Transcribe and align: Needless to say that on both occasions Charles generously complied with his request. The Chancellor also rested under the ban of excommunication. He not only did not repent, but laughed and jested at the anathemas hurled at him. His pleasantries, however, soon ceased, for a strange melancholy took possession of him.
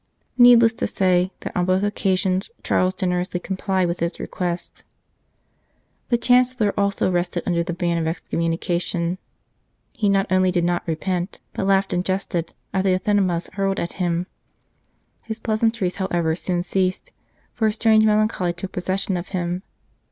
Needless 0.35 0.73
to 0.81 0.87
say 0.87 1.31
that 1.41 1.55
on 1.55 1.65
both 1.65 1.83
occasions 1.83 2.49
Charles 2.63 2.95
generously 2.95 3.39
complied 3.39 3.87
with 3.87 3.99
his 3.99 4.19
request. 4.19 4.83
The 6.09 6.17
Chancellor 6.17 6.73
also 6.75 7.11
rested 7.11 7.43
under 7.45 7.61
the 7.61 7.71
ban 7.73 7.99
of 7.99 8.07
excommunication. 8.07 9.19
He 9.93 10.09
not 10.09 10.25
only 10.31 10.49
did 10.49 10.63
not 10.63 10.81
repent, 10.87 11.39
but 11.53 11.67
laughed 11.67 11.93
and 11.93 12.03
jested 12.03 12.55
at 12.73 12.83
the 12.83 12.93
anathemas 12.95 13.45
hurled 13.53 13.79
at 13.79 13.93
him. 14.01 14.25
His 15.21 15.37
pleasantries, 15.37 15.97
however, 15.97 16.35
soon 16.35 16.63
ceased, 16.63 17.11
for 17.53 17.67
a 17.67 17.71
strange 17.71 18.03
melancholy 18.03 18.53
took 18.53 18.71
possession 18.71 19.17
of 19.17 19.27
him. 19.37 19.61